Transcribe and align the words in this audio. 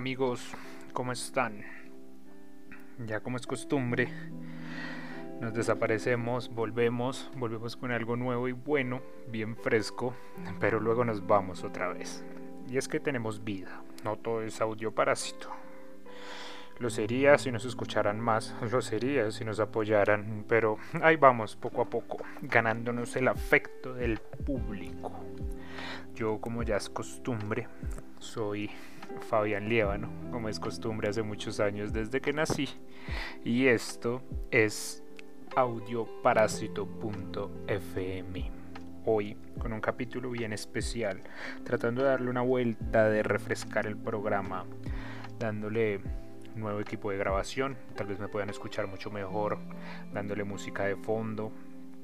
Amigos, 0.00 0.54
¿cómo 0.94 1.12
están? 1.12 1.62
Ya 3.06 3.20
como 3.20 3.36
es 3.36 3.46
costumbre, 3.46 4.08
nos 5.42 5.52
desaparecemos, 5.52 6.48
volvemos, 6.48 7.30
volvemos 7.36 7.76
con 7.76 7.92
algo 7.92 8.16
nuevo 8.16 8.48
y 8.48 8.52
bueno, 8.52 9.02
bien 9.28 9.56
fresco, 9.56 10.14
pero 10.58 10.80
luego 10.80 11.04
nos 11.04 11.26
vamos 11.26 11.64
otra 11.64 11.90
vez. 11.92 12.24
Y 12.66 12.78
es 12.78 12.88
que 12.88 12.98
tenemos 12.98 13.44
vida, 13.44 13.82
no 14.02 14.16
todo 14.16 14.40
es 14.40 14.62
audio 14.62 14.90
parásito. 14.94 15.50
Lo 16.78 16.88
sería 16.88 17.36
si 17.36 17.52
nos 17.52 17.66
escucharan 17.66 18.18
más, 18.20 18.56
lo 18.72 18.80
sería 18.80 19.30
si 19.30 19.44
nos 19.44 19.60
apoyaran, 19.60 20.46
pero 20.48 20.78
ahí 21.02 21.16
vamos 21.16 21.56
poco 21.56 21.82
a 21.82 21.90
poco, 21.90 22.24
ganándonos 22.40 23.16
el 23.16 23.28
afecto 23.28 23.92
del 23.92 24.18
público. 24.46 25.12
Yo, 26.14 26.40
como 26.40 26.62
ya 26.62 26.78
es 26.78 26.88
costumbre, 26.88 27.68
soy 28.18 28.70
Fabián 29.28 29.68
Liévano, 29.68 30.08
como 30.30 30.48
es 30.48 30.58
costumbre 30.58 31.08
hace 31.08 31.22
muchos 31.22 31.60
años 31.60 31.92
desde 31.92 32.20
que 32.20 32.32
nací. 32.32 32.68
Y 33.44 33.66
esto 33.66 34.22
es 34.50 35.04
audioparásito.fm. 35.56 38.50
Hoy 39.06 39.36
con 39.58 39.72
un 39.72 39.80
capítulo 39.80 40.30
bien 40.30 40.52
especial, 40.52 41.22
tratando 41.64 42.02
de 42.02 42.08
darle 42.08 42.30
una 42.30 42.42
vuelta, 42.42 43.08
de 43.08 43.22
refrescar 43.22 43.86
el 43.86 43.96
programa, 43.96 44.66
dándole 45.38 46.00
nuevo 46.54 46.80
equipo 46.80 47.10
de 47.10 47.16
grabación, 47.16 47.78
tal 47.96 48.08
vez 48.08 48.20
me 48.20 48.28
puedan 48.28 48.50
escuchar 48.50 48.86
mucho 48.86 49.10
mejor, 49.10 49.58
dándole 50.12 50.44
música 50.44 50.84
de 50.84 50.96
fondo 50.96 51.50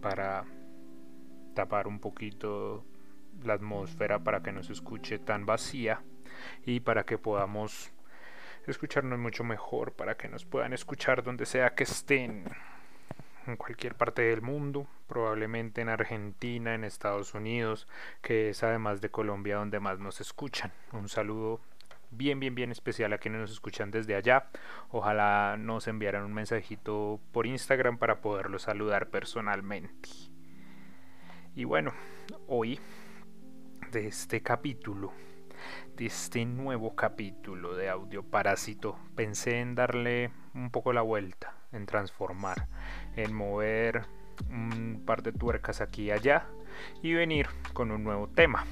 para 0.00 0.44
tapar 1.54 1.86
un 1.86 1.98
poquito 1.98 2.84
la 3.46 3.54
atmósfera 3.54 4.18
para 4.18 4.42
que 4.42 4.52
no 4.52 4.62
se 4.62 4.72
escuche 4.72 5.18
tan 5.18 5.46
vacía 5.46 6.02
y 6.64 6.80
para 6.80 7.04
que 7.04 7.18
podamos 7.18 7.92
escucharnos 8.66 9.18
mucho 9.18 9.44
mejor, 9.44 9.92
para 9.92 10.16
que 10.16 10.28
nos 10.28 10.44
puedan 10.44 10.72
escuchar 10.72 11.22
donde 11.22 11.46
sea 11.46 11.74
que 11.74 11.84
estén, 11.84 12.44
en 13.46 13.56
cualquier 13.56 13.94
parte 13.94 14.22
del 14.22 14.42
mundo, 14.42 14.86
probablemente 15.06 15.80
en 15.80 15.88
Argentina, 15.88 16.74
en 16.74 16.84
Estados 16.84 17.34
Unidos, 17.34 17.86
que 18.22 18.50
es 18.50 18.62
además 18.62 19.00
de 19.00 19.10
Colombia 19.10 19.56
donde 19.56 19.80
más 19.80 19.98
nos 19.98 20.20
escuchan. 20.20 20.72
Un 20.92 21.08
saludo 21.08 21.60
bien, 22.10 22.40
bien, 22.40 22.54
bien 22.54 22.72
especial 22.72 23.12
a 23.12 23.18
quienes 23.18 23.40
nos 23.40 23.52
escuchan 23.52 23.90
desde 23.90 24.14
allá. 24.14 24.46
Ojalá 24.90 25.56
nos 25.58 25.86
enviaran 25.86 26.24
un 26.24 26.34
mensajito 26.34 27.20
por 27.32 27.46
Instagram 27.46 27.98
para 27.98 28.20
poderlos 28.20 28.62
saludar 28.62 29.08
personalmente. 29.08 30.08
Y 31.54 31.64
bueno, 31.64 31.92
hoy 32.48 32.80
de 33.92 34.06
este 34.06 34.42
capítulo 34.42 35.12
de 35.96 36.06
este 36.06 36.44
nuevo 36.44 36.94
capítulo 36.94 37.74
de 37.74 37.88
Audio 37.88 38.22
Parásito, 38.22 38.98
pensé 39.14 39.60
en 39.60 39.74
darle 39.74 40.30
un 40.54 40.70
poco 40.70 40.92
la 40.92 41.02
vuelta, 41.02 41.54
en 41.72 41.86
transformar, 41.86 42.68
en 43.16 43.32
mover 43.32 44.02
un 44.50 45.02
par 45.06 45.22
de 45.22 45.32
tuercas 45.32 45.80
aquí 45.80 46.04
y 46.04 46.10
allá 46.10 46.46
y 47.02 47.14
venir 47.14 47.48
con 47.72 47.90
un 47.90 48.04
nuevo 48.04 48.28
tema. 48.28 48.64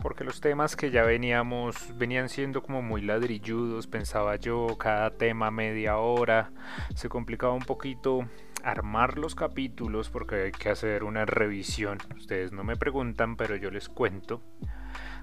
Porque 0.00 0.24
los 0.24 0.40
temas 0.40 0.76
que 0.76 0.90
ya 0.90 1.02
veníamos 1.02 1.96
venían 1.98 2.28
siendo 2.28 2.62
como 2.62 2.82
muy 2.82 3.02
ladrilludos, 3.02 3.86
pensaba 3.86 4.36
yo, 4.36 4.78
cada 4.78 5.10
tema 5.10 5.50
media 5.50 5.98
hora, 5.98 6.50
se 6.94 7.08
complicaba 7.08 7.52
un 7.52 7.64
poquito 7.64 8.28
armar 8.62 9.18
los 9.18 9.34
capítulos 9.34 10.10
porque 10.10 10.36
hay 10.42 10.52
que 10.52 10.70
hacer 10.70 11.04
una 11.04 11.24
revisión. 11.24 11.98
Ustedes 12.16 12.52
no 12.52 12.64
me 12.64 12.76
preguntan, 12.76 13.36
pero 13.36 13.56
yo 13.56 13.70
les 13.70 13.88
cuento 13.88 14.42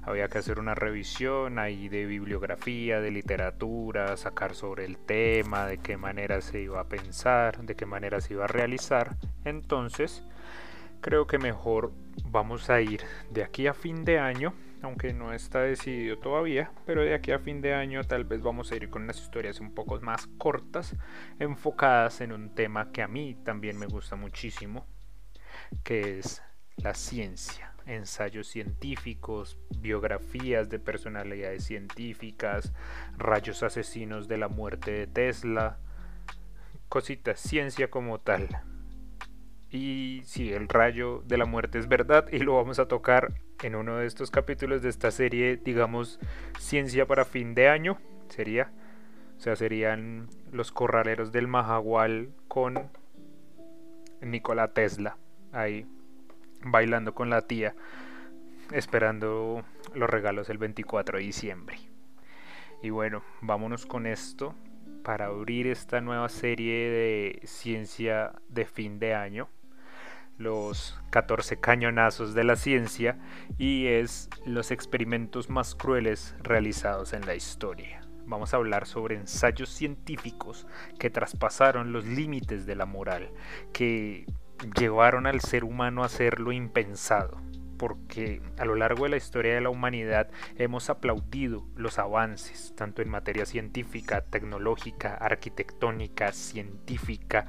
había 0.05 0.27
que 0.27 0.37
hacer 0.37 0.59
una 0.59 0.75
revisión 0.75 1.57
ahí 1.57 1.89
de 1.89 2.05
bibliografía, 2.05 3.01
de 3.01 3.09
literatura, 3.09 4.15
sacar 4.17 4.53
sobre 4.53 4.85
el 4.85 4.97
tema, 4.97 5.65
de 5.65 5.79
qué 5.79 5.97
manera 5.97 6.41
se 6.41 6.61
iba 6.61 6.79
a 6.79 6.87
pensar, 6.87 7.57
de 7.63 7.75
qué 7.75 7.87
manera 7.87 8.21
se 8.21 8.33
iba 8.33 8.43
a 8.43 8.47
realizar. 8.47 9.17
Entonces, 9.45 10.23
creo 11.01 11.25
que 11.25 11.39
mejor 11.39 11.91
vamos 12.25 12.69
a 12.69 12.81
ir 12.81 13.01
de 13.31 13.43
aquí 13.43 13.65
a 13.65 13.73
fin 13.73 14.05
de 14.05 14.19
año, 14.19 14.53
aunque 14.81 15.13
no 15.13 15.33
está 15.33 15.61
decidido 15.61 16.17
todavía, 16.17 16.71
pero 16.85 17.01
de 17.01 17.13
aquí 17.13 17.31
a 17.31 17.39
fin 17.39 17.61
de 17.61 17.73
año 17.73 18.03
tal 18.03 18.23
vez 18.25 18.41
vamos 18.41 18.71
a 18.71 18.75
ir 18.75 18.89
con 18.89 19.03
unas 19.03 19.19
historias 19.19 19.59
un 19.59 19.73
poco 19.73 19.99
más 20.01 20.27
cortas, 20.37 20.95
enfocadas 21.39 22.21
en 22.21 22.31
un 22.31 22.53
tema 22.53 22.91
que 22.91 23.01
a 23.01 23.07
mí 23.07 23.35
también 23.43 23.77
me 23.77 23.87
gusta 23.87 24.15
muchísimo, 24.15 24.85
que 25.83 26.19
es 26.19 26.41
la 26.77 26.93
ciencia 26.93 27.75
ensayos 27.85 28.47
científicos, 28.47 29.57
biografías 29.77 30.69
de 30.69 30.79
personalidades 30.79 31.65
científicas, 31.65 32.73
rayos 33.17 33.63
asesinos 33.63 34.27
de 34.27 34.37
la 34.37 34.47
muerte 34.47 34.91
de 34.91 35.07
Tesla, 35.07 35.77
cositas, 36.89 37.39
ciencia 37.39 37.89
como 37.89 38.19
tal. 38.19 38.63
Y 39.71 40.21
si 40.25 40.53
el 40.53 40.69
rayo 40.69 41.23
de 41.25 41.37
la 41.37 41.45
muerte 41.45 41.79
es 41.79 41.87
verdad 41.87 42.27
y 42.31 42.39
lo 42.39 42.55
vamos 42.55 42.79
a 42.79 42.87
tocar 42.87 43.33
en 43.63 43.75
uno 43.75 43.97
de 43.97 44.05
estos 44.05 44.31
capítulos 44.31 44.81
de 44.81 44.89
esta 44.89 45.11
serie, 45.11 45.57
digamos, 45.57 46.19
ciencia 46.59 47.05
para 47.05 47.25
fin 47.25 47.55
de 47.55 47.67
año, 47.69 47.97
sería, 48.29 48.71
o 49.37 49.39
sea, 49.39 49.55
serían 49.55 50.29
los 50.51 50.71
corraleros 50.71 51.31
del 51.31 51.47
Mahahual 51.47 52.29
con 52.47 52.89
Nikola 54.21 54.69
Tesla. 54.69 55.17
Ahí 55.51 55.87
bailando 56.65 57.13
con 57.13 57.29
la 57.29 57.41
tía, 57.41 57.75
esperando 58.71 59.63
los 59.93 60.09
regalos 60.09 60.49
el 60.49 60.57
24 60.57 61.17
de 61.17 61.23
diciembre. 61.23 61.77
Y 62.81 62.89
bueno, 62.89 63.23
vámonos 63.41 63.85
con 63.85 64.05
esto 64.05 64.55
para 65.05 65.27
abrir 65.27 65.67
esta 65.67 66.01
nueva 66.01 66.27
serie 66.29 66.89
de 66.89 67.41
ciencia 67.43 68.33
de 68.49 68.65
fin 68.65 68.97
de 68.97 69.13
año, 69.13 69.47
los 70.39 70.99
14 71.11 71.57
cañonazos 71.59 72.33
de 72.33 72.43
la 72.43 72.55
ciencia, 72.55 73.19
y 73.59 73.85
es 73.85 74.29
los 74.47 74.71
experimentos 74.71 75.47
más 75.47 75.75
crueles 75.75 76.35
realizados 76.41 77.13
en 77.13 77.23
la 77.27 77.35
historia. 77.35 78.01
Vamos 78.25 78.53
a 78.53 78.57
hablar 78.57 78.87
sobre 78.87 79.15
ensayos 79.15 79.69
científicos 79.69 80.65
que 80.97 81.11
traspasaron 81.11 81.93
los 81.93 82.03
límites 82.03 82.65
de 82.65 82.75
la 82.75 82.87
moral, 82.87 83.29
que 83.73 84.25
llevaron 84.79 85.27
al 85.27 85.39
ser 85.39 85.63
humano 85.63 86.01
a 86.01 86.07
hacer 86.07 86.39
lo 86.39 86.51
impensado, 86.51 87.39
porque 87.77 88.41
a 88.57 88.65
lo 88.65 88.75
largo 88.75 89.03
de 89.03 89.11
la 89.11 89.17
historia 89.17 89.53
de 89.55 89.61
la 89.61 89.69
humanidad 89.69 90.29
hemos 90.57 90.89
aplaudido 90.89 91.65
los 91.75 91.99
avances, 91.99 92.73
tanto 92.75 93.01
en 93.01 93.09
materia 93.09 93.45
científica, 93.45 94.21
tecnológica, 94.21 95.15
arquitectónica, 95.15 96.31
científica, 96.31 97.47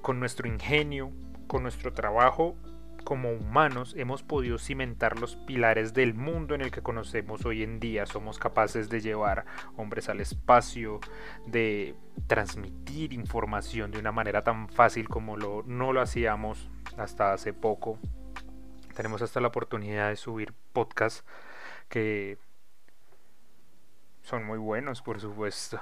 con 0.00 0.18
nuestro 0.20 0.48
ingenio, 0.48 1.10
con 1.46 1.62
nuestro 1.62 1.92
trabajo 1.92 2.56
como 3.02 3.32
humanos 3.32 3.94
hemos 3.98 4.22
podido 4.22 4.58
cimentar 4.58 5.18
los 5.18 5.36
pilares 5.36 5.92
del 5.92 6.14
mundo 6.14 6.54
en 6.54 6.60
el 6.60 6.70
que 6.70 6.82
conocemos 6.82 7.44
hoy 7.44 7.62
en 7.62 7.80
día. 7.80 8.06
Somos 8.06 8.38
capaces 8.38 8.88
de 8.88 9.00
llevar 9.00 9.44
hombres 9.76 10.08
al 10.08 10.20
espacio, 10.20 11.00
de 11.46 11.94
transmitir 12.26 13.12
información 13.12 13.90
de 13.90 13.98
una 13.98 14.12
manera 14.12 14.42
tan 14.42 14.68
fácil 14.68 15.08
como 15.08 15.36
no 15.36 15.92
lo 15.92 16.00
hacíamos 16.00 16.70
hasta 16.96 17.32
hace 17.32 17.52
poco. 17.52 17.98
Tenemos 18.94 19.22
hasta 19.22 19.40
la 19.40 19.48
oportunidad 19.48 20.08
de 20.08 20.16
subir 20.16 20.52
podcasts 20.72 21.24
que 21.88 22.38
son 24.22 24.44
muy 24.44 24.58
buenos, 24.58 25.02
por 25.02 25.20
supuesto. 25.20 25.80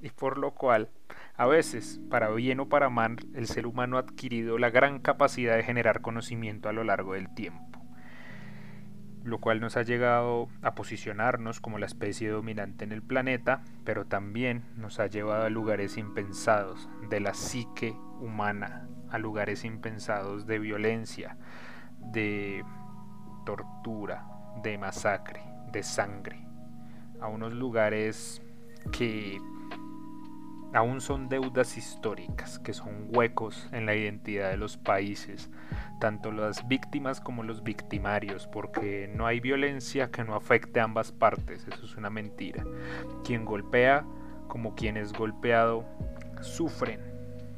Y 0.00 0.10
por 0.10 0.38
lo 0.38 0.52
cual 0.52 0.90
a 1.38 1.46
veces, 1.46 2.00
para 2.10 2.30
bien 2.30 2.58
o 2.58 2.68
para 2.68 2.90
mal, 2.90 3.16
el 3.34 3.46
ser 3.46 3.66
humano 3.68 3.96
ha 3.96 4.00
adquirido 4.00 4.58
la 4.58 4.70
gran 4.70 4.98
capacidad 4.98 5.54
de 5.54 5.62
generar 5.62 6.00
conocimiento 6.00 6.68
a 6.68 6.72
lo 6.72 6.82
largo 6.82 7.14
del 7.14 7.32
tiempo, 7.32 7.80
lo 9.22 9.38
cual 9.38 9.60
nos 9.60 9.76
ha 9.76 9.82
llegado 9.82 10.48
a 10.62 10.74
posicionarnos 10.74 11.60
como 11.60 11.78
la 11.78 11.86
especie 11.86 12.28
dominante 12.28 12.82
en 12.82 12.90
el 12.90 13.02
planeta, 13.02 13.62
pero 13.84 14.04
también 14.04 14.64
nos 14.74 14.98
ha 14.98 15.06
llevado 15.06 15.44
a 15.44 15.50
lugares 15.50 15.96
impensados 15.96 16.88
de 17.08 17.20
la 17.20 17.34
psique 17.34 17.92
humana, 18.20 18.88
a 19.08 19.18
lugares 19.18 19.64
impensados 19.64 20.44
de 20.44 20.58
violencia, 20.58 21.36
de 22.12 22.64
tortura, 23.44 24.26
de 24.62 24.78
masacre, 24.78 25.42
de 25.72 25.82
sangre, 25.82 26.46
a 27.20 27.28
unos 27.28 27.52
lugares 27.52 28.42
que 28.92 29.38
aún 30.72 31.00
son 31.00 31.28
deudas 31.28 31.76
históricas, 31.78 32.58
que 32.58 32.72
son 32.74 33.08
huecos 33.14 33.68
en 33.72 33.86
la 33.86 33.94
identidad 33.94 34.50
de 34.50 34.56
los 34.56 34.76
países, 34.76 35.50
tanto 36.00 36.30
las 36.30 36.66
víctimas 36.68 37.20
como 37.20 37.42
los 37.42 37.62
victimarios, 37.62 38.46
porque 38.46 39.10
no 39.14 39.26
hay 39.26 39.40
violencia 39.40 40.10
que 40.10 40.24
no 40.24 40.34
afecte 40.34 40.80
a 40.80 40.84
ambas 40.84 41.12
partes, 41.12 41.66
eso 41.66 41.84
es 41.84 41.96
una 41.96 42.10
mentira. 42.10 42.64
Quien 43.24 43.44
golpea 43.44 44.04
como 44.46 44.74
quien 44.74 44.96
es 44.96 45.12
golpeado 45.12 45.84
sufren, 46.40 47.00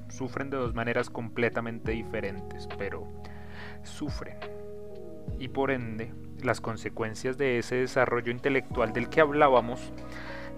sufren 0.08 0.50
de 0.50 0.56
dos 0.56 0.75
maneras 0.75 1.11
completamente 1.11 1.93
diferentes, 1.93 2.69
pero 2.79 3.06
sufren. 3.82 4.36
Y 5.38 5.48
por 5.48 5.70
ende, 5.70 6.12
las 6.42 6.60
consecuencias 6.60 7.38
de 7.38 7.58
ese 7.58 7.76
desarrollo 7.76 8.30
intelectual 8.30 8.92
del 8.92 9.08
que 9.08 9.20
hablábamos 9.20 9.92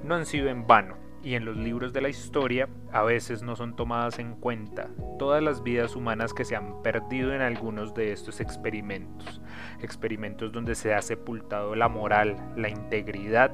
no 0.04 0.14
han 0.14 0.26
sido 0.26 0.48
en 0.48 0.66
vano 0.66 0.96
y 1.22 1.34
en 1.34 1.44
los 1.44 1.56
libros 1.56 1.92
de 1.92 2.00
la 2.00 2.08
historia 2.08 2.68
a 2.92 3.02
veces 3.02 3.42
no 3.42 3.54
son 3.54 3.76
tomadas 3.76 4.18
en 4.18 4.34
cuenta 4.34 4.88
todas 5.18 5.42
las 5.42 5.62
vidas 5.62 5.94
humanas 5.94 6.34
que 6.34 6.44
se 6.44 6.56
han 6.56 6.82
perdido 6.82 7.32
en 7.32 7.42
algunos 7.42 7.94
de 7.94 8.12
estos 8.12 8.40
experimentos, 8.40 9.40
experimentos 9.80 10.50
donde 10.52 10.74
se 10.74 10.94
ha 10.94 11.02
sepultado 11.02 11.76
la 11.76 11.88
moral, 11.88 12.36
la 12.56 12.68
integridad, 12.68 13.52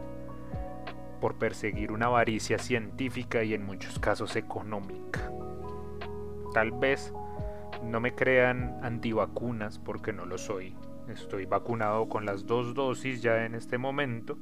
por 1.21 1.37
perseguir 1.37 1.93
una 1.93 2.07
avaricia 2.07 2.59
científica 2.59 3.43
y 3.43 3.53
en 3.53 3.67
muchos 3.67 3.99
casos 3.99 4.37
económica. 4.37 5.31
Tal 6.55 6.71
vez 6.73 7.13
no 7.83 8.01
me 8.01 8.15
crean 8.15 8.79
antivacunas 8.83 9.79
porque 9.79 10.13
no 10.13 10.27
lo 10.27 10.39
soy. 10.39 10.75
Estoy 11.09 11.47
vacunado 11.47 12.09
con 12.09 12.27
las 12.27 12.47
dos 12.47 12.75
dosis 12.75 13.23
ya 13.23 13.45
en 13.45 13.55
este 13.55 13.79
momento 13.79 14.37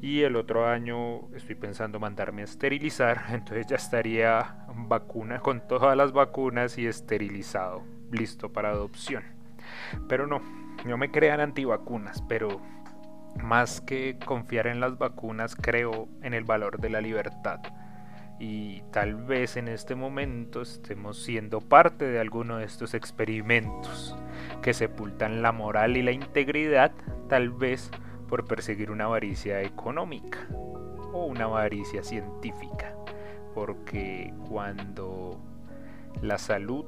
y 0.00 0.22
el 0.22 0.36
otro 0.36 0.66
año 0.66 1.28
estoy 1.34 1.56
pensando 1.56 1.98
mandarme 1.98 2.42
a 2.42 2.44
esterilizar, 2.44 3.24
entonces 3.30 3.66
ya 3.66 3.76
estaría 3.76 4.66
vacuna 4.74 5.40
con 5.40 5.66
todas 5.66 5.96
las 5.96 6.12
vacunas 6.12 6.78
y 6.78 6.86
esterilizado, 6.86 7.82
listo 8.10 8.52
para 8.52 8.70
adopción. 8.70 9.24
Pero 10.08 10.26
no, 10.26 10.40
no 10.84 10.96
me 10.96 11.10
crean 11.10 11.40
antivacunas, 11.40 12.22
pero 12.28 12.60
más 13.42 13.80
que 13.80 14.18
confiar 14.24 14.66
en 14.66 14.80
las 14.80 14.98
vacunas 14.98 15.54
creo 15.54 16.08
en 16.22 16.34
el 16.34 16.44
valor 16.44 16.78
de 16.80 16.90
la 16.90 17.00
libertad. 17.00 17.60
Y 18.40 18.82
tal 18.92 19.14
vez 19.16 19.56
en 19.56 19.68
este 19.68 19.94
momento 19.94 20.62
estemos 20.62 21.22
siendo 21.22 21.60
parte 21.60 22.04
de 22.06 22.20
alguno 22.20 22.58
de 22.58 22.64
estos 22.64 22.94
experimentos 22.94 24.16
que 24.62 24.74
sepultan 24.74 25.42
la 25.42 25.50
moral 25.50 25.96
y 25.96 26.02
la 26.02 26.12
integridad, 26.12 26.92
tal 27.28 27.50
vez 27.50 27.90
por 28.28 28.44
perseguir 28.44 28.90
una 28.90 29.04
avaricia 29.04 29.62
económica 29.62 30.46
o 31.12 31.26
una 31.26 31.44
avaricia 31.44 32.04
científica. 32.04 32.94
Porque 33.54 34.32
cuando 34.48 35.40
la 36.22 36.38
salud 36.38 36.86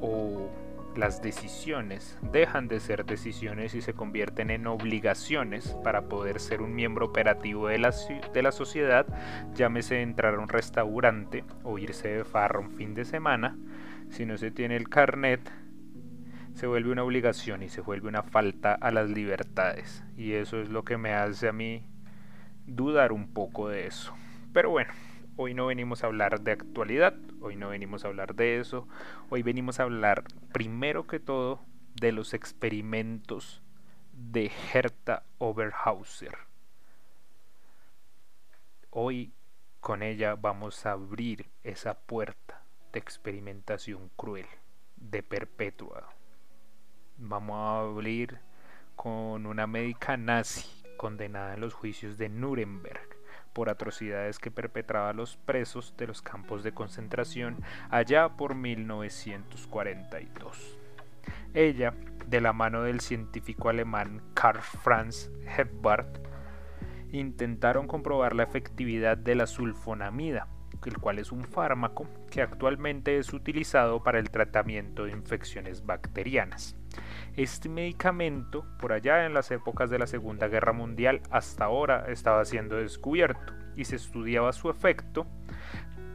o 0.00 0.48
las 0.96 1.22
decisiones 1.22 2.18
dejan 2.20 2.68
de 2.68 2.80
ser 2.80 3.04
decisiones 3.04 3.74
y 3.74 3.80
se 3.80 3.94
convierten 3.94 4.50
en 4.50 4.66
obligaciones 4.66 5.76
para 5.82 6.02
poder 6.02 6.40
ser 6.40 6.62
un 6.62 6.74
miembro 6.74 7.06
operativo 7.06 7.68
de 7.68 7.78
la, 7.78 7.94
de 8.32 8.42
la 8.42 8.52
sociedad, 8.52 9.06
llámese 9.54 10.02
entrar 10.02 10.34
a 10.34 10.38
un 10.38 10.48
restaurante 10.48 11.44
o 11.62 11.78
irse 11.78 12.08
de 12.08 12.24
farra 12.24 12.60
un 12.60 12.70
fin 12.70 12.94
de 12.94 13.04
semana, 13.04 13.56
si 14.10 14.26
no 14.26 14.36
se 14.36 14.50
tiene 14.50 14.76
el 14.76 14.88
carnet, 14.88 15.50
se 16.54 16.66
vuelve 16.66 16.92
una 16.92 17.04
obligación 17.04 17.62
y 17.62 17.68
se 17.68 17.80
vuelve 17.80 18.08
una 18.08 18.22
falta 18.22 18.74
a 18.74 18.90
las 18.90 19.08
libertades. 19.08 20.04
Y 20.16 20.32
eso 20.32 20.60
es 20.60 20.68
lo 20.68 20.84
que 20.84 20.98
me 20.98 21.14
hace 21.14 21.48
a 21.48 21.52
mí 21.52 21.84
dudar 22.66 23.12
un 23.12 23.32
poco 23.32 23.68
de 23.68 23.86
eso. 23.86 24.14
Pero 24.52 24.70
bueno, 24.70 24.92
hoy 25.36 25.54
no 25.54 25.66
venimos 25.66 26.04
a 26.04 26.08
hablar 26.08 26.42
de 26.42 26.52
actualidad, 26.52 27.14
hoy 27.42 27.56
no 27.56 27.68
venimos 27.70 28.04
a 28.04 28.08
hablar 28.08 28.34
de 28.34 28.58
eso, 28.58 28.88
hoy 29.28 29.42
venimos 29.42 29.80
a 29.80 29.84
hablar 29.84 30.24
primero 30.52 31.06
que 31.06 31.20
todo 31.20 31.60
de 31.94 32.12
los 32.12 32.34
experimentos 32.34 33.62
de 34.12 34.50
Herta 34.72 35.24
Oberhauser. 35.38 36.36
Hoy 38.90 39.32
con 39.80 40.02
ella 40.02 40.36
vamos 40.36 40.86
a 40.86 40.92
abrir 40.92 41.50
esa 41.64 41.94
puerta 41.94 42.62
de 42.92 43.00
experimentación 43.00 44.10
cruel, 44.16 44.46
de 44.96 45.22
perpetua. 45.22 46.14
Vamos 47.16 47.56
a 47.56 47.80
abrir 47.80 48.38
con 48.94 49.46
una 49.46 49.66
médica 49.66 50.16
nazi 50.16 50.68
condenada 50.96 51.54
en 51.54 51.60
los 51.60 51.74
juicios 51.74 52.18
de 52.18 52.28
Nuremberg 52.28 53.11
por 53.52 53.70
atrocidades 53.70 54.38
que 54.38 54.50
perpetraba 54.50 55.10
a 55.10 55.14
los 55.14 55.36
presos 55.36 55.94
de 55.96 56.06
los 56.06 56.22
campos 56.22 56.62
de 56.62 56.72
concentración 56.72 57.58
allá 57.90 58.36
por 58.36 58.54
1942. 58.54 60.78
Ella, 61.54 61.94
de 62.26 62.40
la 62.40 62.52
mano 62.52 62.82
del 62.82 63.00
científico 63.00 63.68
alemán 63.68 64.22
Karl 64.34 64.62
Franz 64.62 65.30
Hepbart, 65.56 66.18
intentaron 67.12 67.86
comprobar 67.86 68.34
la 68.34 68.44
efectividad 68.44 69.18
de 69.18 69.34
la 69.34 69.46
sulfonamida, 69.46 70.48
el 70.86 70.98
cual 70.98 71.18
es 71.18 71.30
un 71.30 71.44
fármaco 71.44 72.08
que 72.30 72.42
actualmente 72.42 73.18
es 73.18 73.32
utilizado 73.32 74.02
para 74.02 74.18
el 74.18 74.30
tratamiento 74.30 75.04
de 75.04 75.12
infecciones 75.12 75.84
bacterianas. 75.84 76.76
Este 77.36 77.68
medicamento, 77.68 78.64
por 78.78 78.92
allá 78.92 79.26
en 79.26 79.34
las 79.34 79.50
épocas 79.50 79.90
de 79.90 79.98
la 79.98 80.06
Segunda 80.06 80.48
Guerra 80.48 80.72
Mundial, 80.72 81.20
hasta 81.30 81.64
ahora 81.64 82.06
estaba 82.08 82.44
siendo 82.44 82.76
descubierto 82.76 83.52
y 83.76 83.84
se 83.84 83.96
estudiaba 83.96 84.52
su 84.52 84.70
efecto 84.70 85.26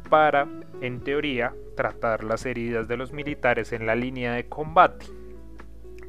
para, 0.09 0.47
en 0.81 1.01
teoría, 1.01 1.53
tratar 1.75 2.23
las 2.23 2.45
heridas 2.45 2.87
de 2.87 2.97
los 2.97 3.11
militares 3.11 3.73
en 3.73 3.85
la 3.85 3.95
línea 3.95 4.33
de 4.33 4.47
combate. 4.47 5.07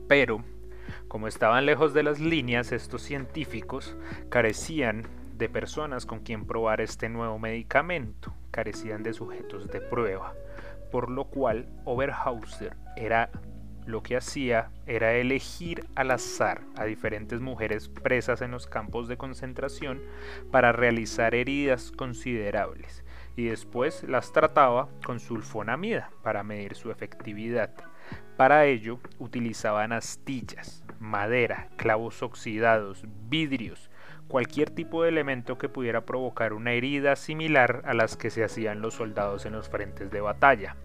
Pero, 0.07 0.45
como 1.09 1.27
estaban 1.27 1.67
lejos 1.67 1.95
de 1.95 2.03
las 2.03 2.21
líneas, 2.21 2.73
estos 2.73 3.03
científicos 3.03 3.97
carecían 4.29 5.07
de 5.37 5.49
personas 5.49 6.05
con 6.05 6.21
quien 6.21 6.47
probar 6.47 6.81
este 6.81 7.09
nuevo 7.09 7.39
medicamento, 7.39 8.35
carecían 8.51 9.03
de 9.03 9.13
sujetos 9.13 9.69
de 9.69 9.81
prueba, 9.81 10.35
por 10.91 11.11
lo 11.11 11.25
cual 11.25 11.69
Oberhauser 11.85 12.77
era 12.97 13.31
lo 13.89 14.03
que 14.03 14.19
hacía 14.19 14.71
era 14.87 15.15
elegir 15.15 15.87
al 15.95 16.11
azar 16.11 16.61
a 16.77 16.85
diferentes 16.85 17.41
mujeres 17.41 17.89
presas 17.89 18.43
en 18.43 18.51
los 18.51 18.67
campos 18.67 19.09
de 19.09 19.17
concentración 19.17 20.03
para 20.51 20.73
realizar 20.73 21.35
heridas 21.35 21.91
considerables 21.91 23.03
y 23.35 23.47
después 23.47 24.03
las 24.03 24.31
trataba 24.35 24.91
con 25.07 25.21
sulfonamida 25.21 26.11
para 26.23 26.43
medir 26.43 26.75
su 26.75 26.91
efectividad. 26.91 27.73
Para 28.37 28.67
ello 28.67 29.01
utilizaban 29.19 29.93
astillas, 29.93 30.85
madera, 31.01 31.69
clavos 31.77 32.23
oxidados, 32.23 33.05
vidrios, 33.31 33.91
cualquier 34.29 34.69
tipo 34.69 35.03
de 35.03 35.09
elemento 35.09 35.57
que 35.57 35.71
pudiera 35.71 36.05
provocar 36.05 36.53
una 36.53 36.73
herida 36.73 37.17
similar 37.17 37.81
a 37.87 37.95
las 37.95 38.19
que 38.19 38.29
se 38.29 38.45
hacían 38.45 38.83
los 38.83 38.95
soldados 38.95 39.47
en 39.47 39.55
los 39.55 39.71
frentes 39.71 40.11
de 40.11 40.21
batalla. 40.21 40.77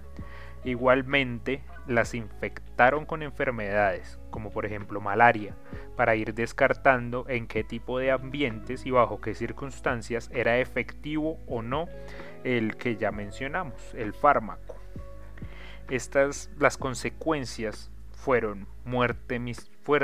Igualmente, 0.63 1.61
las 1.87 2.13
infectaron 2.13 3.05
con 3.05 3.21
enfermedades, 3.21 4.19
como 4.29 4.49
por 4.49 4.65
ejemplo 4.65 5.01
malaria, 5.01 5.55
para 5.97 6.15
ir 6.15 6.33
descartando 6.33 7.25
en 7.27 7.47
qué 7.47 7.63
tipo 7.63 7.99
de 7.99 8.11
ambientes 8.11 8.85
y 8.85 8.91
bajo 8.91 9.19
qué 9.19 9.35
circunstancias 9.35 10.29
era 10.33 10.59
efectivo 10.59 11.39
o 11.47 11.61
no 11.61 11.87
el 12.43 12.77
que 12.77 12.95
ya 12.95 13.11
mencionamos, 13.11 13.93
el 13.93 14.13
fármaco. 14.13 14.75
Estas 15.89 16.49
las 16.57 16.77
consecuencias 16.77 17.91
fueron 18.23 18.69
muerte, 18.85 19.37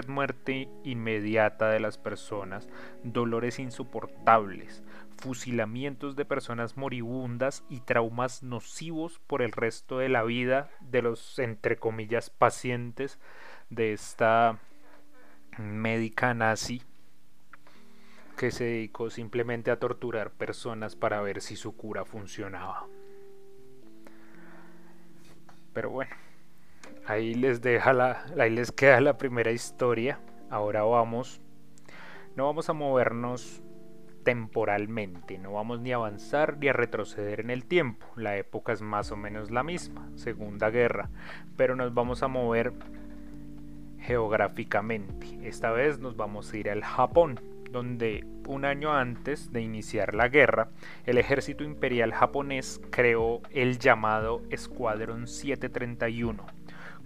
muerte 0.10 0.68
inmediata 0.84 1.70
de 1.70 1.80
las 1.80 1.98
personas, 1.98 2.68
dolores 3.02 3.60
insoportables, 3.60 4.84
fusilamientos 5.18 6.18
de 6.18 6.26
personas 6.26 6.76
moribundas 6.76 7.64
y 7.70 7.80
traumas 7.80 8.44
nocivos 8.44 9.22
por 9.26 9.42
el 9.42 9.54
resto 9.54 10.00
de 10.00 10.10
la 10.10 10.24
vida 10.24 10.70
de 10.82 11.02
los, 11.02 11.40
entre 11.40 11.78
comillas, 11.78 12.30
pacientes 12.30 13.20
de 13.70 13.94
esta 13.94 14.60
médica 15.58 16.34
nazi 16.34 16.82
que 18.38 18.52
se 18.52 18.66
dedicó 18.66 19.10
simplemente 19.10 19.72
a 19.72 19.80
torturar 19.80 20.32
personas 20.32 20.98
para 20.98 21.22
ver 21.22 21.40
si 21.40 21.56
su 21.56 21.74
cura 21.78 22.04
funcionaba. 22.04 22.86
Pero 25.72 25.92
bueno, 25.92 26.14
ahí 27.10 27.34
les 27.34 27.62
deja 27.62 27.92
la, 27.92 28.24
ahí 28.38 28.52
les 28.52 28.72
queda 28.72 29.02
la 29.02 29.18
primera 29.18 29.52
historia. 29.52 30.20
Ahora 30.52 30.84
vamos, 30.84 31.42
no 32.36 32.46
vamos 32.46 32.70
a 32.70 32.74
movernos 32.74 33.64
temporalmente, 34.24 35.40
no 35.40 35.54
vamos 35.54 35.80
ni 35.80 35.92
a 35.92 35.96
avanzar 35.96 36.58
ni 36.58 36.68
a 36.68 36.74
retroceder 36.74 37.40
en 37.40 37.50
el 37.50 37.66
tiempo, 37.66 38.06
la 38.16 38.38
época 38.38 38.74
es 38.74 38.82
más 38.82 39.12
o 39.12 39.16
menos 39.16 39.50
la 39.50 39.64
misma, 39.64 40.08
Segunda 40.16 40.70
Guerra, 40.70 41.10
pero 41.56 41.76
nos 41.76 41.94
vamos 41.94 42.22
a 42.22 42.28
mover 42.28 42.74
geográficamente, 44.00 45.40
esta 45.48 45.72
vez 45.72 46.00
nos 46.00 46.16
vamos 46.16 46.52
a 46.52 46.58
ir 46.58 46.70
al 46.70 46.84
Japón, 46.84 47.40
donde 47.72 48.26
un 48.48 48.66
año 48.66 48.94
antes 48.94 49.52
de 49.52 49.62
iniciar 49.62 50.14
la 50.14 50.28
guerra, 50.28 50.70
el 51.06 51.18
ejército 51.18 51.64
imperial 51.64 52.14
japonés 52.14 52.82
creó 52.92 53.42
el 53.52 53.80
llamado 53.80 54.42
Escuadrón 54.50 55.28
731 55.28 56.59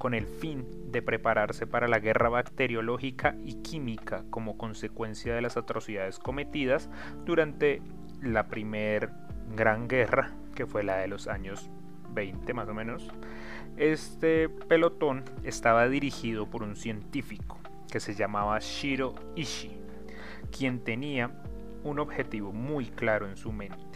con 0.04 0.14
el 0.14 0.28
fin 0.28 0.68
de 0.92 1.02
prepararse 1.02 1.66
para 1.66 1.88
la 1.88 2.00
guerra 2.00 2.28
bacteriológica 2.28 3.38
y 3.42 3.62
química 3.62 4.26
como 4.30 4.58
consecuencia 4.58 5.34
de 5.34 5.42
las 5.42 5.56
atrocidades 5.56 6.20
cometidas 6.20 6.90
durante 7.24 7.82
la 8.22 8.50
primer 8.50 9.12
gran 9.56 9.88
guerra, 9.88 10.34
que 10.56 10.66
fue 10.66 10.84
la 10.84 10.98
de 10.98 11.08
los 11.08 11.30
años 11.30 11.70
20 12.10 12.54
más 12.54 12.68
o 12.68 12.74
menos. 12.74 13.10
Este 13.78 14.50
pelotón 14.50 15.24
estaba 15.46 15.88
dirigido 15.88 16.50
por 16.50 16.64
un 16.64 16.76
científico 16.76 17.58
que 17.90 18.02
se 18.02 18.14
llamaba 18.14 18.60
Shiro 18.60 19.16
Ishii, 19.38 19.80
quien 20.52 20.84
tenía 20.84 21.32
un 21.86 22.00
objetivo 22.00 22.52
muy 22.52 22.88
claro 22.88 23.30
en 23.30 23.38
su 23.38 23.54
mente, 23.54 23.93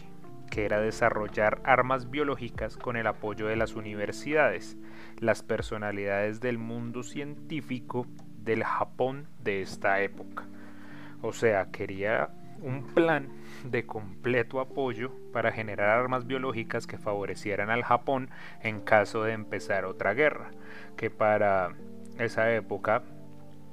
que 0.57 0.65
era 0.65 0.81
desarrollar 0.81 1.61
armas 1.65 2.09
biológicas 2.09 2.77
con 2.77 2.97
el 2.97 3.05
apoyo 3.05 3.45
de 3.45 3.55
las 3.55 3.75
universidades, 3.75 4.75
las 5.19 5.43
personalidades 5.43 6.39
del 6.39 6.57
mundo 6.57 7.03
científico 7.03 8.07
del 8.39 8.63
Japón 8.63 9.27
de 9.43 9.61
esta 9.61 10.01
época. 10.01 10.47
O 11.21 11.31
sea, 11.31 11.67
quería 11.69 12.29
un 12.59 12.87
plan 12.87 13.29
de 13.65 13.85
completo 13.85 14.59
apoyo 14.59 15.11
para 15.31 15.51
generar 15.51 15.89
armas 15.89 16.25
biológicas 16.25 16.87
que 16.87 16.97
favorecieran 16.97 17.69
al 17.69 17.83
Japón 17.83 18.31
en 18.63 18.81
caso 18.81 19.21
de 19.21 19.33
empezar 19.33 19.85
otra 19.85 20.15
guerra, 20.15 20.49
que 20.95 21.11
para 21.11 21.75
esa 22.17 22.51
época 22.51 23.03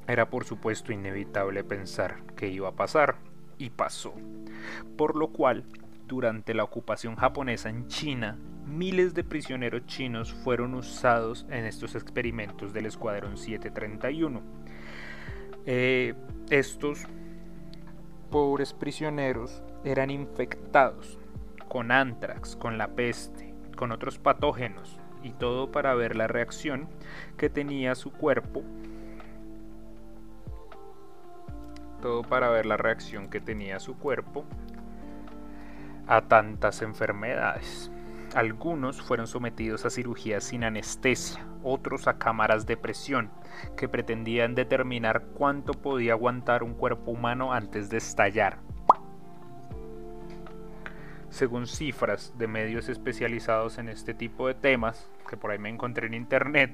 era 0.06 0.28
por 0.28 0.44
supuesto 0.44 0.92
inevitable 0.92 1.64
pensar 1.64 2.16
que 2.36 2.48
iba 2.48 2.68
a 2.68 2.72
pasar, 2.72 3.16
y 3.56 3.70
pasó. 3.70 4.14
Por 4.96 5.16
lo 5.16 5.28
cual, 5.28 5.64
durante 6.06 6.54
la 6.54 6.64
ocupación 6.64 7.16
japonesa 7.16 7.68
en 7.68 7.87
China, 7.88 8.38
miles 8.66 9.14
de 9.14 9.25
prisioneros 9.25 9.87
chinos 9.87 10.32
fueron 10.32 10.75
usados 10.75 11.46
en 11.50 11.64
estos 11.64 11.94
experimentos 11.94 12.73
del 12.73 12.87
Escuadrón 12.87 13.37
731. 13.37 14.42
Eh, 15.66 16.14
estos 16.50 17.06
pobres 18.30 18.73
prisioneros 18.73 19.62
eran 19.84 20.11
infectados 20.11 21.18
con 21.68 21.90
antrax, 21.90 22.56
con 22.56 22.78
la 22.78 22.88
peste, 22.88 23.54
con 23.76 23.92
otros 23.92 24.18
patógenos, 24.18 24.99
y 25.23 25.32
todo 25.32 25.73
para 25.73 25.94
ver 25.94 26.16
la 26.16 26.26
reacción 26.26 26.88
que 27.38 27.49
tenía 27.49 27.94
su 27.94 28.12
cuerpo 28.12 28.62
todo 32.04 32.23
para 32.23 32.50
ver 32.50 32.66
la 32.66 32.76
reacción 32.76 33.30
que 33.30 33.40
tenía 33.40 33.80
su 33.80 33.96
cuerpo 33.96 34.44
a 36.06 36.23
tantas 36.23 36.82
enfermedades. 36.82 37.90
Algunos 38.34 39.00
fueron 39.00 39.28
sometidos 39.28 39.87
a 39.87 39.90
cirugías 39.90 40.42
sin 40.42 40.64
anestesia, 40.64 41.46
otros 41.62 42.08
a 42.08 42.18
cámaras 42.18 42.66
de 42.66 42.76
presión, 42.76 43.30
que 43.76 43.88
pretendían 43.88 44.56
determinar 44.56 45.23
cuánto 45.34 45.73
podía 45.73 46.14
aguantar 46.14 46.64
un 46.64 46.75
cuerpo 46.75 47.12
humano 47.12 47.52
antes 47.52 47.90
de 47.90 47.99
estallar. 47.99 48.58
Según 51.30 51.66
cifras 51.66 52.32
de 52.37 52.49
medios 52.49 52.88
especializados 52.88 53.78
en 53.78 53.88
este 53.88 54.14
tipo 54.14 54.49
de 54.49 54.54
temas, 54.54 55.08
que 55.28 55.37
por 55.37 55.50
ahí 55.50 55.58
me 55.58 55.68
encontré 55.68 56.06
en 56.06 56.14
internet, 56.14 56.73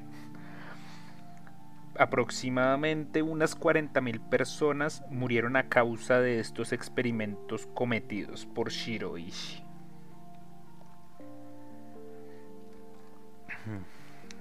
aproximadamente 2.01 3.21
unas 3.21 3.59
40.000 3.61 4.31
personas 4.31 5.05
murieron 5.11 5.57
a 5.57 5.69
causa 5.69 6.19
de 6.19 6.41
estos 6.41 6.73
experimentos 6.73 7.67
cometidos 7.75 8.47
por 8.47 8.71
Shiroishi. 8.71 9.63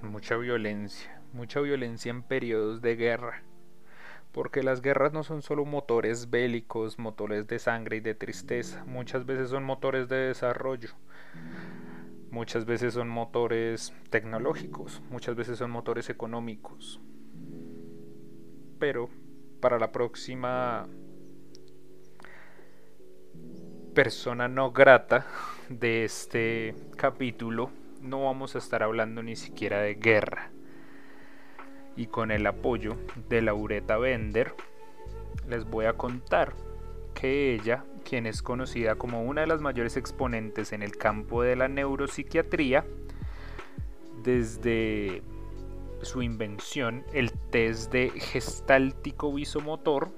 Mucha 0.02 0.38
violencia, 0.38 1.20
mucha 1.34 1.60
violencia 1.60 2.08
en 2.08 2.22
periodos 2.22 2.80
de 2.80 2.96
guerra. 2.96 3.42
Porque 4.32 4.62
las 4.62 4.80
guerras 4.80 5.12
no 5.12 5.22
son 5.22 5.42
solo 5.42 5.66
motores 5.66 6.30
bélicos, 6.30 6.98
motores 6.98 7.46
de 7.46 7.58
sangre 7.58 7.98
y 7.98 8.00
de 8.00 8.14
tristeza, 8.14 8.82
muchas 8.86 9.26
veces 9.26 9.50
son 9.50 9.64
motores 9.64 10.08
de 10.08 10.16
desarrollo, 10.16 10.90
muchas 12.30 12.64
veces 12.64 12.94
son 12.94 13.10
motores 13.10 13.92
tecnológicos, 14.08 15.02
muchas 15.10 15.34
veces 15.34 15.58
son 15.58 15.72
motores 15.72 16.08
económicos, 16.08 17.00
pero 18.80 19.08
para 19.60 19.78
la 19.78 19.92
próxima 19.92 20.88
persona 23.94 24.48
no 24.48 24.72
grata 24.72 25.26
de 25.68 26.04
este 26.04 26.74
capítulo 26.96 27.70
no 28.00 28.24
vamos 28.24 28.54
a 28.54 28.58
estar 28.58 28.82
hablando 28.82 29.22
ni 29.22 29.36
siquiera 29.36 29.82
de 29.82 29.94
guerra. 29.94 30.50
Y 31.96 32.06
con 32.06 32.30
el 32.30 32.46
apoyo 32.46 32.96
de 33.28 33.42
Laureta 33.42 33.98
Bender 33.98 34.54
les 35.48 35.64
voy 35.64 35.84
a 35.84 35.92
contar 35.92 36.54
que 37.12 37.52
ella, 37.54 37.84
quien 38.08 38.26
es 38.26 38.40
conocida 38.40 38.94
como 38.94 39.24
una 39.24 39.42
de 39.42 39.46
las 39.48 39.60
mayores 39.60 39.98
exponentes 39.98 40.72
en 40.72 40.82
el 40.82 40.96
campo 40.96 41.42
de 41.42 41.56
la 41.56 41.68
neuropsiquiatría, 41.68 42.86
desde 44.22 45.22
su 46.02 46.22
invención, 46.22 47.04
el 47.12 47.32
test 47.32 47.92
de 47.92 48.10
gestáltico 48.10 49.32
visomotor, 49.32 50.10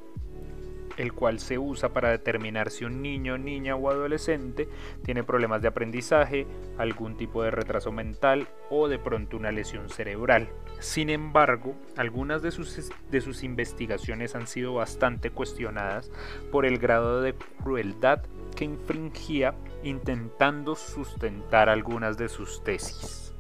el 0.97 1.13
cual 1.13 1.41
se 1.41 1.59
usa 1.59 1.91
para 1.91 2.11
determinar 2.11 2.71
si 2.71 2.85
un 2.85 3.03
niño, 3.03 3.39
niña 3.39 3.77
o 3.77 3.91
adolescente 3.91 4.69
tiene 5.05 5.25
problemas 5.25 5.63
de 5.63 5.69
aprendizaje, 5.69 6.47
algún 6.79 7.17
tipo 7.17 7.43
de 7.43 7.51
retraso 7.51 7.93
mental 7.93 8.49
o 8.71 8.89
de 8.89 8.99
pronto 8.99 9.37
una 9.37 9.53
lesión 9.53 9.89
cerebral. 9.89 10.49
Sin 10.81 11.11
embargo, 11.11 11.75
algunas 11.97 12.43
de 12.43 12.51
sus, 12.51 12.91
de 13.11 13.21
sus 13.21 13.43
investigaciones 13.43 14.35
han 14.35 14.47
sido 14.47 14.75
bastante 14.75 15.31
cuestionadas 15.31 16.11
por 16.51 16.67
el 16.67 16.79
grado 16.79 17.23
de 17.23 17.35
crueldad 17.63 18.23
que 18.57 18.65
infringía 18.65 19.55
intentando 19.83 20.75
sustentar 20.75 21.69
algunas 21.69 22.19
de 22.19 22.29
sus 22.29 22.63
tesis. 22.63 23.35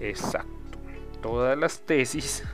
Exacto 0.00 0.59
todas 1.20 1.58
las 1.58 1.82
tesis 1.82 2.44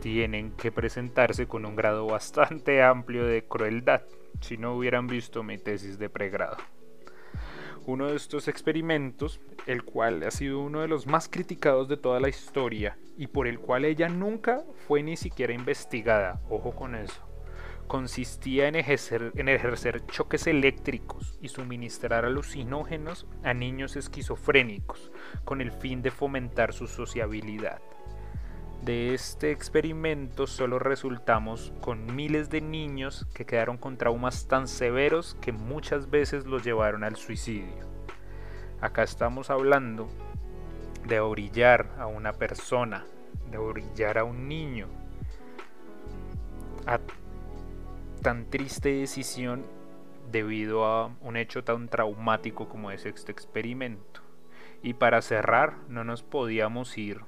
tienen 0.00 0.52
que 0.52 0.72
presentarse 0.72 1.46
con 1.46 1.66
un 1.66 1.76
grado 1.76 2.06
bastante 2.06 2.82
amplio 2.82 3.26
de 3.26 3.44
crueldad, 3.44 4.02
si 4.40 4.56
no 4.56 4.74
hubieran 4.74 5.06
visto 5.06 5.42
mi 5.42 5.58
tesis 5.58 5.98
de 5.98 6.08
pregrado. 6.08 6.56
Uno 7.86 8.08
de 8.08 8.16
estos 8.16 8.48
experimentos, 8.48 9.40
el 9.66 9.82
cual 9.82 10.22
ha 10.22 10.30
sido 10.30 10.60
uno 10.60 10.80
de 10.80 10.88
los 10.88 11.06
más 11.06 11.28
criticados 11.28 11.88
de 11.88 11.96
toda 11.96 12.20
la 12.20 12.28
historia 12.28 12.96
y 13.18 13.26
por 13.26 13.46
el 13.46 13.58
cual 13.58 13.84
ella 13.84 14.08
nunca 14.08 14.62
fue 14.86 15.02
ni 15.02 15.16
siquiera 15.16 15.52
investigada, 15.52 16.40
ojo 16.48 16.72
con 16.72 16.94
eso, 16.94 17.22
consistía 17.90 18.68
en 18.68 18.76
ejercer, 18.76 20.06
choques 20.06 20.46
eléctricos 20.46 21.36
y 21.42 21.48
suministrar 21.48 22.24
alucinógenos 22.24 23.26
a 23.42 23.52
niños 23.52 23.96
esquizofrénicos 23.96 25.10
con 25.44 25.60
el 25.60 25.72
fin 25.72 26.00
de 26.00 26.12
fomentar 26.12 26.72
su 26.72 26.86
sociabilidad. 26.86 27.80
De 28.84 29.12
este 29.12 29.50
experimento 29.50 30.46
solo 30.46 30.78
resultamos 30.78 31.72
con 31.80 32.14
miles 32.14 32.48
de 32.48 32.60
niños 32.60 33.26
que 33.34 33.44
quedaron 33.44 33.76
con 33.76 33.96
traumas 33.96 34.46
tan 34.46 34.68
severos 34.68 35.36
que 35.40 35.50
muchas 35.50 36.10
veces 36.10 36.46
los 36.46 36.62
llevaron 36.62 37.02
al 37.02 37.16
suicidio. 37.16 37.90
Acá 38.80 39.02
estamos 39.02 39.50
hablando 39.50 40.08
de 41.08 41.18
orillar 41.18 41.90
a 41.98 42.06
una 42.06 42.34
persona, 42.34 43.04
de 43.50 43.58
orillar 43.58 44.16
a 44.16 44.22
un 44.22 44.46
niño 44.46 44.86
a 46.86 47.00
tan 48.20 48.50
triste 48.50 48.90
decisión 48.90 49.64
debido 50.30 50.84
a 50.84 51.06
un 51.20 51.36
hecho 51.36 51.64
tan 51.64 51.88
traumático 51.88 52.68
como 52.68 52.90
es 52.90 53.06
este 53.06 53.32
experimento. 53.32 54.20
Y 54.82 54.94
para 54.94 55.22
cerrar, 55.22 55.78
no 55.88 56.04
nos 56.04 56.22
podíamos 56.22 56.96
ir 56.98 57.20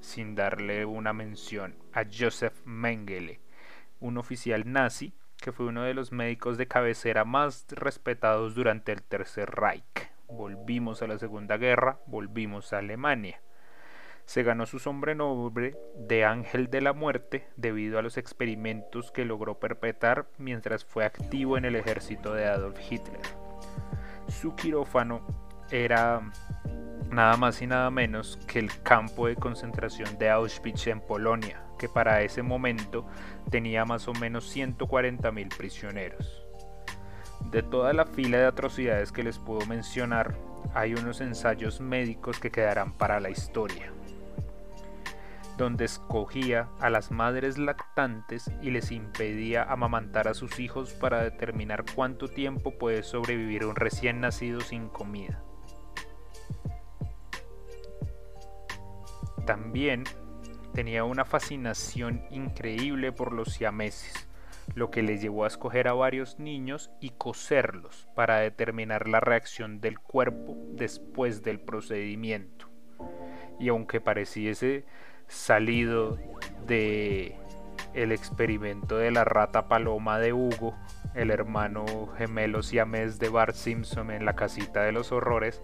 sin 0.00 0.34
darle 0.34 0.86
una 0.86 1.12
mención 1.12 1.76
a 1.92 2.04
Joseph 2.04 2.54
Mengele, 2.64 3.40
un 4.00 4.16
oficial 4.16 4.70
nazi 4.70 5.12
que 5.36 5.52
fue 5.52 5.66
uno 5.66 5.82
de 5.82 5.94
los 5.94 6.12
médicos 6.12 6.58
de 6.58 6.66
cabecera 6.66 7.24
más 7.24 7.66
respetados 7.70 8.54
durante 8.54 8.92
el 8.92 9.02
Tercer 9.02 9.50
Reich. 9.50 10.10
Volvimos 10.28 11.02
a 11.02 11.06
la 11.06 11.18
Segunda 11.18 11.56
Guerra, 11.56 12.00
volvimos 12.06 12.72
a 12.72 12.78
Alemania 12.78 13.40
se 14.30 14.44
ganó 14.44 14.64
su 14.64 14.78
sobrenombre 14.78 15.76
de 15.96 16.24
Ángel 16.24 16.70
de 16.70 16.80
la 16.80 16.92
Muerte 16.92 17.48
debido 17.56 17.98
a 17.98 18.02
los 18.02 18.16
experimentos 18.16 19.10
que 19.10 19.24
logró 19.24 19.58
perpetrar 19.58 20.28
mientras 20.38 20.84
fue 20.84 21.04
activo 21.04 21.58
en 21.58 21.64
el 21.64 21.74
ejército 21.74 22.32
de 22.32 22.46
Adolf 22.46 22.78
Hitler. 22.88 23.20
Su 24.28 24.54
quirófano 24.54 25.26
era 25.72 26.30
nada 27.10 27.36
más 27.38 27.60
y 27.60 27.66
nada 27.66 27.90
menos 27.90 28.38
que 28.46 28.60
el 28.60 28.70
campo 28.82 29.26
de 29.26 29.34
concentración 29.34 30.16
de 30.16 30.30
Auschwitz 30.30 30.86
en 30.86 31.00
Polonia, 31.00 31.64
que 31.76 31.88
para 31.88 32.22
ese 32.22 32.44
momento 32.44 33.08
tenía 33.50 33.84
más 33.84 34.06
o 34.06 34.12
menos 34.12 34.56
140.000 34.56 35.56
prisioneros. 35.56 36.46
De 37.50 37.64
toda 37.64 37.92
la 37.92 38.06
fila 38.06 38.38
de 38.38 38.46
atrocidades 38.46 39.10
que 39.10 39.24
les 39.24 39.40
puedo 39.40 39.66
mencionar, 39.66 40.36
hay 40.72 40.94
unos 40.94 41.20
ensayos 41.20 41.80
médicos 41.80 42.38
que 42.38 42.52
quedarán 42.52 42.92
para 42.92 43.18
la 43.18 43.30
historia 43.30 43.92
donde 45.60 45.84
escogía 45.84 46.70
a 46.80 46.88
las 46.88 47.10
madres 47.10 47.58
lactantes 47.58 48.50
y 48.62 48.70
les 48.70 48.90
impedía 48.90 49.62
amamantar 49.62 50.26
a 50.26 50.32
sus 50.32 50.58
hijos 50.58 50.94
para 50.94 51.22
determinar 51.22 51.84
cuánto 51.94 52.28
tiempo 52.28 52.78
puede 52.78 53.02
sobrevivir 53.02 53.66
un 53.66 53.76
recién 53.76 54.20
nacido 54.20 54.62
sin 54.62 54.88
comida. 54.88 55.44
También 59.44 60.04
tenía 60.72 61.04
una 61.04 61.26
fascinación 61.26 62.24
increíble 62.30 63.12
por 63.12 63.34
los 63.34 63.52
siameses, 63.52 64.28
lo 64.74 64.90
que 64.90 65.02
le 65.02 65.18
llevó 65.18 65.44
a 65.44 65.48
escoger 65.48 65.88
a 65.88 65.92
varios 65.92 66.38
niños 66.38 66.90
y 67.00 67.10
coserlos 67.10 68.08
para 68.14 68.38
determinar 68.38 69.08
la 69.08 69.20
reacción 69.20 69.82
del 69.82 69.98
cuerpo 69.98 70.56
después 70.72 71.42
del 71.42 71.60
procedimiento. 71.60 72.70
Y 73.58 73.68
aunque 73.68 74.00
pareciese 74.00 74.86
salido 75.30 76.18
de 76.66 77.36
el 77.94 78.12
experimento 78.12 78.98
de 78.98 79.10
la 79.10 79.24
rata 79.24 79.68
paloma 79.68 80.18
de 80.18 80.32
Hugo, 80.32 80.76
el 81.14 81.30
hermano 81.30 82.08
gemelo 82.18 82.62
siamés 82.62 83.18
de 83.18 83.28
Bart 83.28 83.54
Simpson 83.54 84.10
en 84.10 84.24
la 84.24 84.34
casita 84.34 84.82
de 84.82 84.92
los 84.92 85.12
horrores, 85.12 85.62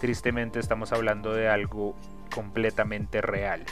tristemente 0.00 0.60
estamos 0.60 0.92
hablando 0.92 1.34
de 1.34 1.48
algo 1.48 1.96
completamente 2.34 3.20
real 3.20 3.64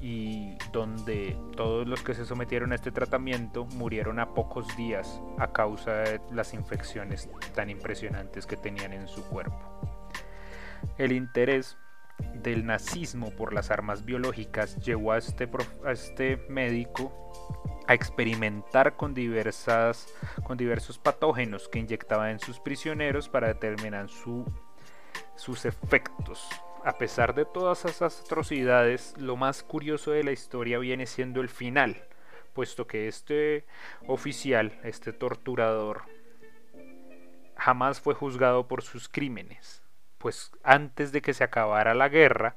y 0.00 0.56
donde 0.70 1.36
todos 1.56 1.86
los 1.88 2.02
que 2.02 2.14
se 2.14 2.26
sometieron 2.26 2.72
a 2.72 2.74
este 2.74 2.90
tratamiento 2.90 3.64
murieron 3.64 4.18
a 4.18 4.34
pocos 4.34 4.76
días 4.76 5.20
a 5.38 5.52
causa 5.52 5.92
de 5.92 6.20
las 6.30 6.52
infecciones 6.52 7.28
tan 7.54 7.70
impresionantes 7.70 8.46
que 8.46 8.56
tenían 8.56 8.92
en 8.92 9.08
su 9.08 9.24
cuerpo. 9.24 9.58
El 10.98 11.12
interés 11.12 11.76
del 12.42 12.66
nazismo 12.66 13.30
por 13.30 13.52
las 13.52 13.70
armas 13.70 14.04
biológicas 14.04 14.76
llevó 14.76 15.12
a 15.12 15.18
este, 15.18 15.48
a 15.84 15.92
este 15.92 16.36
médico 16.48 17.12
a 17.86 17.94
experimentar 17.94 18.96
con, 18.96 19.14
diversas, 19.14 20.12
con 20.44 20.58
diversos 20.58 20.98
patógenos 20.98 21.68
que 21.68 21.78
inyectaba 21.78 22.30
en 22.30 22.38
sus 22.38 22.60
prisioneros 22.60 23.28
para 23.28 23.48
determinar 23.48 24.08
su, 24.10 24.44
sus 25.36 25.64
efectos. 25.64 26.46
A 26.84 26.98
pesar 26.98 27.34
de 27.34 27.46
todas 27.46 27.86
esas 27.86 28.20
atrocidades, 28.20 29.14
lo 29.18 29.36
más 29.36 29.62
curioso 29.62 30.10
de 30.10 30.22
la 30.22 30.32
historia 30.32 30.78
viene 30.78 31.06
siendo 31.06 31.40
el 31.40 31.48
final, 31.48 32.04
puesto 32.52 32.86
que 32.86 33.08
este 33.08 33.64
oficial, 34.06 34.78
este 34.84 35.14
torturador, 35.14 36.02
jamás 37.56 38.00
fue 38.00 38.14
juzgado 38.14 38.68
por 38.68 38.82
sus 38.82 39.08
crímenes 39.08 39.82
pues 40.18 40.52
antes 40.62 41.12
de 41.12 41.22
que 41.22 41.34
se 41.34 41.44
acabara 41.44 41.94
la 41.94 42.08
guerra, 42.08 42.56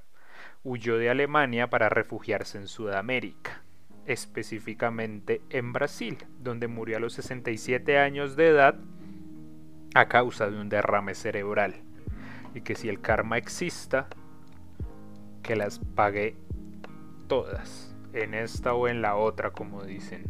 huyó 0.64 0.98
de 0.98 1.10
Alemania 1.10 1.70
para 1.70 1.90
refugiarse 1.90 2.58
en 2.58 2.68
Sudamérica, 2.68 3.62
específicamente 4.06 5.42
en 5.50 5.74
Brasil, 5.74 6.18
donde 6.40 6.68
murió 6.68 6.98
a 6.98 7.00
los 7.00 7.14
67 7.14 7.98
años 7.98 8.36
de 8.36 8.50
edad 8.50 8.76
a 9.94 10.08
causa 10.08 10.50
de 10.50 10.60
un 10.60 10.70
derrame 10.70 11.16
cerebral. 11.16 11.76
Y 12.54 12.62
que 12.62 12.76
si 12.76 12.90
el 12.90 13.00
karma 13.02 13.38
exista, 13.38 14.08
que 15.42 15.56
las 15.56 15.80
pague 15.80 16.36
todas, 17.28 17.96
en 18.14 18.34
esta 18.34 18.74
o 18.74 18.88
en 18.88 19.02
la 19.02 19.16
otra, 19.16 19.52
como 19.52 19.84
dicen. 19.84 20.26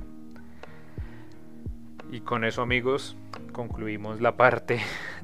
Y 2.12 2.22
con 2.22 2.44
eso 2.44 2.62
amigos, 2.62 3.18
concluimos 3.54 4.22
la 4.22 4.36
parte 4.38 4.82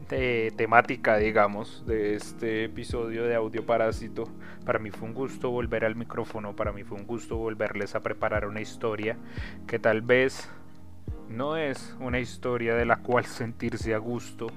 temática, 0.08 1.18
digamos, 1.18 1.86
de 1.86 2.16
este 2.16 2.64
episodio 2.64 3.26
de 3.26 3.36
Audio 3.36 3.66
Parásito. 3.66 4.24
Para 4.66 4.80
mí 4.80 4.90
fue 4.90 5.08
un 5.08 5.14
gusto 5.14 5.52
volver 5.52 5.84
al 5.84 5.96
micrófono, 5.96 6.56
para 6.56 6.72
mí 6.72 6.84
fue 6.84 6.98
un 6.98 7.06
gusto 7.06 7.36
volverles 7.36 7.94
a 7.96 8.02
preparar 8.02 8.46
una 8.46 8.62
historia 8.62 9.18
que 9.68 9.80
tal 9.80 10.02
vez 10.02 10.50
no 11.30 11.58
es 11.58 11.96
una 12.00 12.20
historia 12.20 12.76
de 12.76 12.86
la 12.86 12.98
cual 12.98 13.26
sentirse 13.26 13.94
a 13.94 13.98
gusto, 13.98 14.48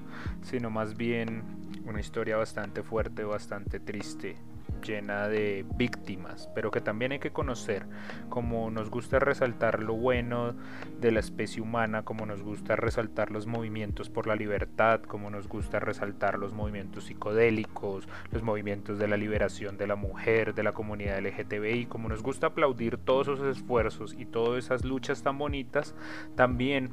sino 0.42 0.70
más 0.70 0.96
bien 0.96 1.42
una 1.84 2.00
historia 2.00 2.36
bastante 2.36 2.82
fuerte, 2.82 3.24
bastante 3.24 3.80
triste 3.80 4.36
llena 4.80 5.28
de 5.28 5.64
víctimas, 5.76 6.48
pero 6.54 6.70
que 6.70 6.80
también 6.80 7.12
hay 7.12 7.18
que 7.18 7.32
conocer, 7.32 7.86
como 8.28 8.70
nos 8.70 8.90
gusta 8.90 9.18
resaltar 9.18 9.82
lo 9.82 9.94
bueno 9.94 10.54
de 11.00 11.12
la 11.12 11.20
especie 11.20 11.62
humana, 11.62 12.02
como 12.02 12.26
nos 12.26 12.42
gusta 12.42 12.76
resaltar 12.76 13.30
los 13.30 13.46
movimientos 13.46 14.10
por 14.10 14.26
la 14.26 14.36
libertad, 14.36 15.02
como 15.02 15.30
nos 15.30 15.48
gusta 15.48 15.80
resaltar 15.80 16.38
los 16.38 16.52
movimientos 16.52 17.04
psicodélicos, 17.04 18.08
los 18.32 18.42
movimientos 18.42 18.98
de 18.98 19.08
la 19.08 19.16
liberación 19.16 19.76
de 19.76 19.86
la 19.86 19.96
mujer, 19.96 20.54
de 20.54 20.62
la 20.62 20.72
comunidad 20.72 21.20
LGTBI, 21.20 21.86
como 21.86 22.08
nos 22.08 22.22
gusta 22.22 22.48
aplaudir 22.48 22.98
todos 22.98 23.28
esos 23.28 23.56
esfuerzos 23.56 24.14
y 24.18 24.26
todas 24.26 24.64
esas 24.64 24.84
luchas 24.84 25.22
tan 25.22 25.38
bonitas, 25.38 25.94
también 26.36 26.90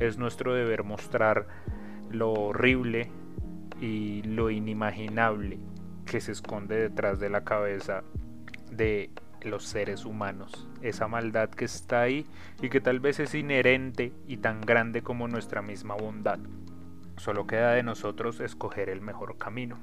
es 0.00 0.18
nuestro 0.18 0.54
deber 0.54 0.84
mostrar 0.84 1.46
lo 2.10 2.32
horrible 2.32 3.10
y 3.80 4.22
lo 4.22 4.50
inimaginable 4.50 5.58
que 6.04 6.20
se 6.20 6.32
esconde 6.32 6.76
detrás 6.76 7.18
de 7.18 7.30
la 7.30 7.44
cabeza 7.44 8.02
de 8.70 9.10
los 9.42 9.64
seres 9.64 10.04
humanos, 10.04 10.68
esa 10.82 11.08
maldad 11.08 11.50
que 11.50 11.66
está 11.66 12.02
ahí 12.02 12.26
y 12.62 12.70
que 12.70 12.80
tal 12.80 13.00
vez 13.00 13.20
es 13.20 13.34
inherente 13.34 14.12
y 14.26 14.38
tan 14.38 14.60
grande 14.60 15.02
como 15.02 15.28
nuestra 15.28 15.62
misma 15.62 15.94
bondad. 15.94 16.38
Solo 17.16 17.46
queda 17.46 17.72
de 17.72 17.82
nosotros 17.82 18.40
escoger 18.40 18.88
el 18.88 19.00
mejor 19.00 19.38
camino. 19.38 19.78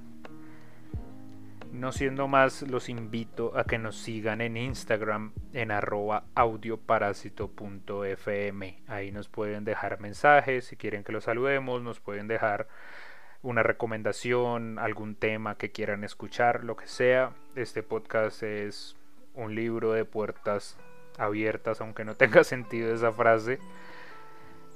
No 1.71 1.93
siendo 1.93 2.27
más, 2.27 2.63
los 2.63 2.89
invito 2.89 3.57
a 3.57 3.63
que 3.63 3.77
nos 3.77 3.95
sigan 3.95 4.41
en 4.41 4.57
Instagram 4.57 5.31
en 5.53 5.71
arroba 5.71 6.25
audioparásito.fm. 6.36 8.84
Ahí 8.88 9.13
nos 9.13 9.29
pueden 9.29 9.63
dejar 9.63 10.01
mensajes, 10.01 10.65
si 10.65 10.75
quieren 10.75 11.05
que 11.05 11.13
los 11.13 11.23
saludemos, 11.23 11.81
nos 11.81 12.01
pueden 12.01 12.27
dejar 12.27 12.67
una 13.43 13.63
recomendación, 13.63 14.77
algún 14.80 15.15
tema 15.15 15.58
que 15.58 15.71
quieran 15.71 16.04
escuchar, 16.04 16.63
lo 16.63 16.75
que 16.75 16.88
sea. 16.88 17.32
Este 17.56 17.84
podcast 17.84 18.43
es 18.43 18.95
un 19.34 19.56
libro 19.56 19.93
de 19.93 20.06
puertas 20.06 20.77
abiertas, 21.17 21.82
aunque 21.82 22.06
no 22.06 22.15
tenga 22.15 22.43
sentido 22.45 22.93
esa 22.93 23.12
frase. 23.12 23.60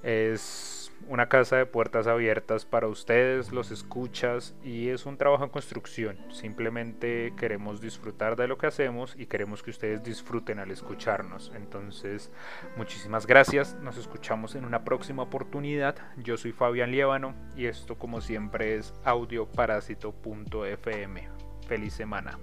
Es 0.03 0.84
una 1.07 1.29
casa 1.29 1.57
de 1.57 1.65
puertas 1.65 2.07
abiertas 2.07 2.65
para 2.65 2.87
ustedes, 2.87 3.51
los 3.51 3.71
escuchas 3.71 4.55
y 4.63 4.89
es 4.89 5.05
un 5.05 5.17
trabajo 5.17 5.43
en 5.43 5.49
construcción. 5.49 6.17
Simplemente 6.31 7.33
queremos 7.37 7.81
disfrutar 7.81 8.35
de 8.35 8.47
lo 8.47 8.57
que 8.57 8.67
hacemos 8.67 9.15
y 9.17 9.27
queremos 9.27 9.63
que 9.63 9.71
ustedes 9.71 10.03
disfruten 10.03 10.59
al 10.59 10.71
escucharnos. 10.71 11.51
Entonces, 11.55 12.31
muchísimas 12.77 13.27
gracias. 13.27 13.75
Nos 13.81 13.97
escuchamos 13.97 14.55
en 14.55 14.65
una 14.65 14.83
próxima 14.83 15.23
oportunidad. 15.23 15.95
Yo 16.17 16.37
soy 16.37 16.51
Fabián 16.51 16.91
Liévano 16.91 17.33
y 17.55 17.65
esto 17.65 17.97
como 17.97 18.21
siempre 18.21 18.75
es 18.75 18.93
audioparásito.fm. 19.03 21.29
Feliz 21.67 21.93
semana. 21.93 22.37